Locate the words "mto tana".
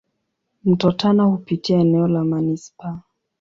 0.63-1.23